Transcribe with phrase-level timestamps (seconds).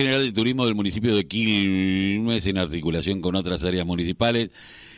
[0.00, 4.48] General de Turismo del municipio de Quilmes, en articulación con otras áreas municipales,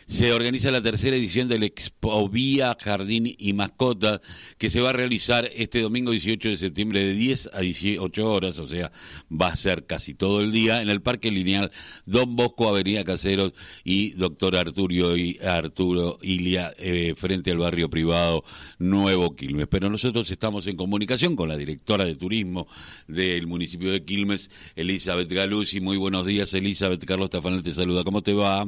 [0.07, 4.21] se organiza la tercera edición del Expo Vía Jardín y Mascotas,
[4.57, 8.59] que se va a realizar este domingo 18 de septiembre de 10 a 18 horas,
[8.59, 8.91] o sea,
[9.29, 11.71] va a ser casi todo el día, en el Parque Lineal
[12.05, 13.53] Don Bosco, Avenida Caseros
[13.83, 18.43] y Doctor Arturo, y Arturo Ilia, eh, frente al barrio privado
[18.79, 19.67] Nuevo Quilmes.
[19.67, 22.67] Pero nosotros estamos en comunicación con la directora de turismo
[23.07, 25.81] del municipio de Quilmes, Elizabeth Galuzzi.
[25.81, 27.03] Muy buenos días, Elizabeth.
[27.05, 28.03] Carlos Tafanel te saluda.
[28.03, 28.67] ¿Cómo te va?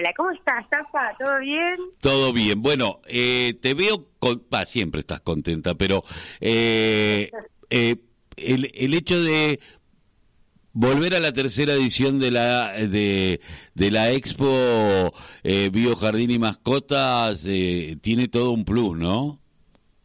[0.00, 1.14] Hola, ¿cómo estás, Tafa?
[1.18, 1.76] ¿Todo bien?
[2.00, 2.62] Todo bien.
[2.62, 4.40] Bueno, eh, te veo, con...
[4.64, 6.04] siempre estás contenta, pero
[6.40, 7.30] eh,
[7.70, 7.96] eh,
[8.38, 9.60] el, el hecho de
[10.72, 13.42] volver a la tercera edición de la de,
[13.74, 17.46] de la Expo eh, Biojardín y Mascotas
[18.00, 19.38] tiene todo un plus, ¿no?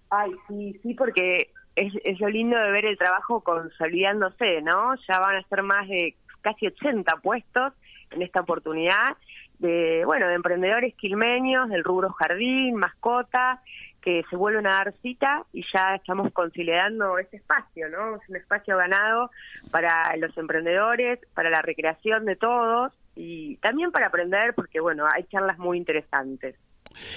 [0.10, 4.94] Ay, sí, sí, porque es, es lo lindo de ver el trabajo consolidándose, ¿no?
[5.08, 7.72] Ya van a ser más de casi 80 puestos
[8.12, 9.16] en esta oportunidad
[9.60, 13.62] de, bueno, de emprendedores quilmeños del rubro jardín, mascota,
[14.02, 18.18] que se vuelven a dar cita y ya estamos consolidando ese espacio, ¿no?
[18.18, 19.32] Es un espacio ganado
[19.72, 25.24] para los emprendedores, para la recreación de todos y también para aprender porque, bueno, hay
[25.24, 26.56] charlas muy interesantes.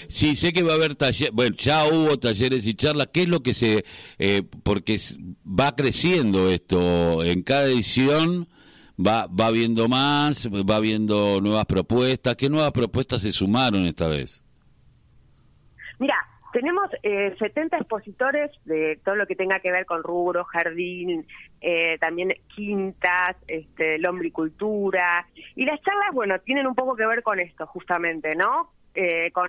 [0.09, 3.29] Sí, sé que va a haber talleres, bueno, ya hubo talleres y charlas, ¿qué es
[3.29, 3.85] lo que se,
[4.19, 4.97] eh, porque
[5.47, 8.49] va creciendo esto, en cada edición
[8.99, 12.37] va, va viendo más, va viendo nuevas propuestas.
[12.37, 14.43] ¿Qué nuevas propuestas se sumaron esta vez?
[15.99, 16.17] Mira,
[16.53, 21.27] tenemos eh, 70 expositores de todo lo que tenga que ver con rubro, jardín,
[21.61, 25.27] eh, también quintas, este, lombricultura.
[25.55, 28.73] Y las charlas, bueno, tienen un poco que ver con esto, justamente, ¿no?
[29.01, 29.49] Eh, con,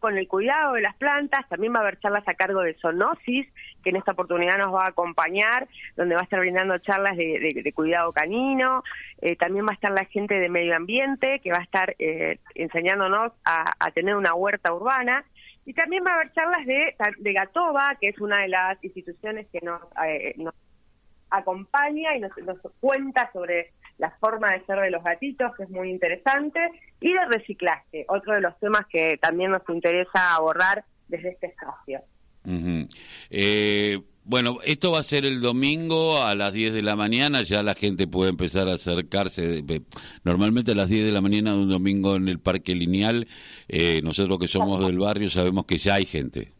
[0.00, 3.46] con el cuidado de las plantas, también va a haber charlas a cargo de Sonosis,
[3.84, 7.70] que en esta oportunidad nos va a acompañar, donde va a estar brindando charlas de,
[7.74, 8.82] cuidado canino,
[9.20, 12.38] eh, también va a estar la gente de medio ambiente, que va a estar eh,
[12.54, 15.22] enseñándonos a, tener una huerta urbana,
[15.66, 19.48] y también va a haber charlas de, de Gatoba, que es una de las instituciones
[19.52, 19.82] que nos,
[20.36, 20.54] nos
[21.28, 25.70] acompaña y nos, nos cuenta sobre la forma de ser de los gatitos, que es
[25.70, 26.60] muy interesante,
[27.00, 32.00] y de reciclaje, otro de los temas que también nos interesa abordar desde este espacio.
[33.30, 37.62] eh, bueno, esto va a ser el domingo a las 10 de la mañana, ya
[37.62, 39.64] la gente puede empezar a acercarse.
[40.22, 43.26] Normalmente a las 10 de la mañana de un domingo en el Parque Lineal,
[43.68, 46.52] eh, nosotros que somos del barrio sabemos que ya hay gente.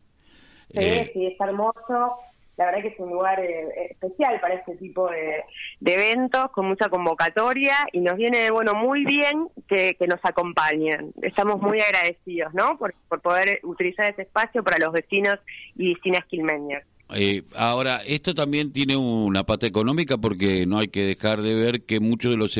[0.70, 2.16] Sí, eh, sí, es hermoso
[2.58, 5.44] la verdad que es un lugar eh, especial para este tipo de,
[5.80, 11.12] eventos, con mucha convocatoria, y nos viene, bueno, muy bien que, nos acompañen.
[11.22, 15.38] Estamos muy agradecidos, ¿no?, por, poder utilizar ese espacio para los vecinos
[15.76, 16.82] y vecinas quilmeñas.
[17.14, 21.82] Eh, ahora, esto también tiene una pata económica porque no hay que dejar de ver
[21.84, 22.58] que muchos de los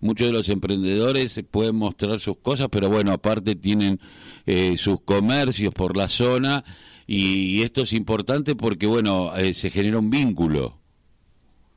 [0.00, 3.98] muchos de los emprendedores pueden mostrar sus cosas, pero bueno, aparte tienen
[4.46, 6.62] eh, sus comercios por la zona
[7.12, 10.74] y, esto es importante porque, bueno, eh, se genera un vínculo.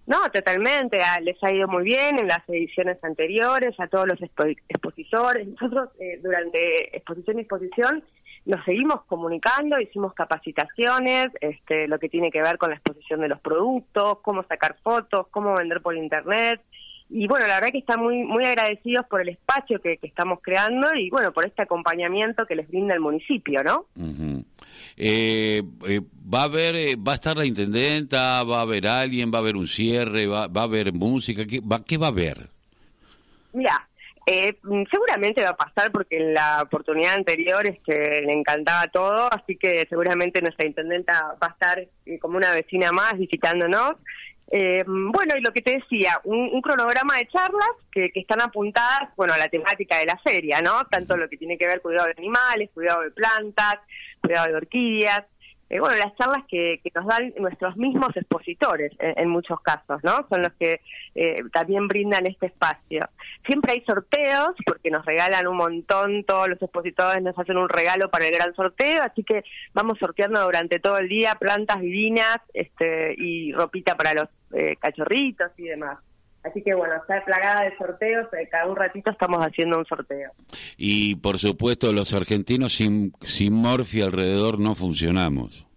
[0.06, 1.02] No, totalmente.
[1.02, 5.48] Ah, les ha ido muy bien en las ediciones anteriores, a todos los expositores.
[5.48, 8.04] Nosotros, eh, durante exposición y exposición,
[8.46, 13.30] nos seguimos comunicando, hicimos capacitaciones, este, lo que tiene que ver con la exposición de
[13.30, 16.62] los productos, cómo sacar fotos, cómo vender por internet
[17.16, 20.96] y bueno, la verdad que están muy muy agradecidos por el espacio que, estamos creando
[20.96, 23.86] y bueno, por este acompañamiento que les brinda el municipio, ¿no?
[24.96, 26.02] Eh, eh,
[26.34, 29.42] va a haber, eh, va a estar la intendenta, va a haber alguien, va a
[29.42, 32.38] haber un cierre, va, va a haber música, ¿qué va, qué va a haber?
[33.54, 33.88] Mira,
[34.92, 39.86] seguramente va a pasar porque en la oportunidad anterior este, le encantaba todo, así que
[39.90, 41.88] seguramente nuestra intendenta va a estar
[42.22, 43.96] como una vecina más visitándonos
[44.56, 49.10] eh, bueno, y lo que te decía, un, cronograma de charlas que, que, están apuntadas,
[49.18, 50.86] bueno, a la temática de la feria, ¿no?
[50.92, 53.80] Tanto lo que tiene que ver cuidado de animales, cuidado de plantas,
[54.22, 55.24] cuidado de orquídeas,
[55.74, 60.28] eh, bueno, las charlas que, nos dan nuestros mismos expositores en, muchos casos, ¿no?
[60.30, 60.82] Son los que
[61.16, 63.10] eh, también brindan este espacio.
[63.48, 68.12] Siempre hay sorteos porque nos regalan un montón, todos los expositores nos hacen un regalo
[68.12, 69.44] para el gran sorteo, así que
[69.74, 75.52] vamos sorteando durante todo el día plantas divinas este, y ropita para los eh, cachorritos
[75.58, 76.00] y demás.
[76.44, 80.32] Así que bueno, está plagada de sorteos, cada un ratito estamos haciendo un sorteo.
[80.78, 85.68] Y por supuesto los argentinos sin, sin Morfi alrededor no funcionamos.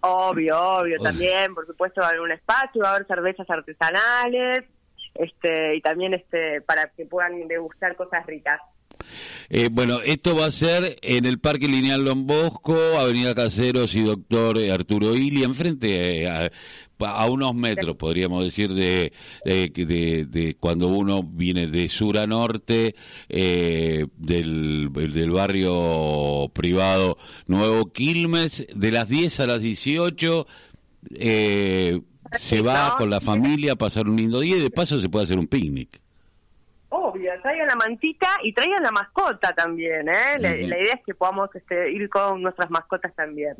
[0.00, 4.64] Obvio, obvio, también, por supuesto va a haber un espacio, va a haber cervezas artesanales,
[5.14, 8.60] este, y también este, para que puedan degustar cosas ricas.
[9.48, 14.02] Eh, bueno, esto va a ser en el Parque Lineal Don Bosco, Avenida Caseros y
[14.02, 16.50] Doctor Arturo Ili, enfrente, eh,
[16.98, 19.12] a unos metros, podríamos decir, de,
[19.44, 22.94] de, cuando uno viene de sur a norte,
[23.28, 30.46] eh, del, del barrio privado Nuevo Quilmes, de las 10 a las 18,
[31.14, 32.00] eh,
[32.38, 35.24] se va con la familia a pasar un lindo día y de paso se puede
[35.24, 36.00] hacer un picnic.
[37.16, 40.38] Obvio, traigan la mantita y traigan la mascota también, ¿eh?
[40.38, 43.54] La, idea es que podamos este, ir con nuestras mascotas también.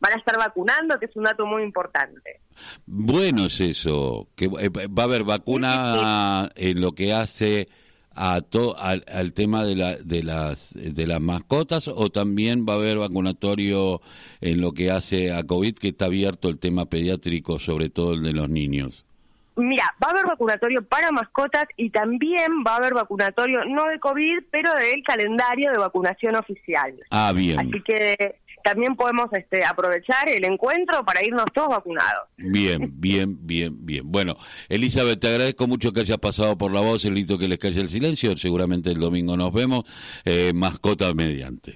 [0.00, 2.40] Van a estar vacunando, que es un dato muy importante.
[2.86, 7.68] Bueno es eso, que eh, va a haber vacuna en lo que hace
[8.14, 12.74] a to, al, al, tema de, la, de, las, de las mascotas o también va
[12.74, 14.00] a haber vacunatorio
[14.40, 18.22] en lo que hace a COVID, que está abierto el tema pediátrico, sobre todo el
[18.22, 19.06] de los niños?
[19.56, 23.98] Mira, va a haber vacunatorio para mascotas y también va a haber vacunatorio, no de
[23.98, 26.94] COVID, pero del calendario de vacunación oficial.
[27.10, 27.60] Ah, bien.
[27.60, 32.28] Así que también podemos este, aprovechar el encuentro para irnos todos vacunados.
[32.36, 34.10] Bien, bien, bien, bien.
[34.10, 34.36] Bueno,
[34.68, 37.88] Elizabeth, te agradezco mucho que hayas pasado por la voz, el que les calle el
[37.88, 38.36] silencio.
[38.36, 39.84] Seguramente el domingo nos vemos,
[40.24, 41.74] eh, mascota mediante.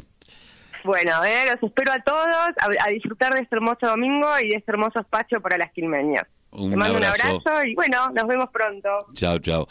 [0.85, 4.71] Bueno, eh, los espero a todos a, disfrutar de este hermoso domingo y de este
[4.71, 6.25] hermoso espacio para las quilmeñas.
[6.57, 7.23] Un Te mando abrazo.
[7.25, 8.89] un abrazo y bueno, nos vemos pronto.
[9.15, 9.65] Chao, chao.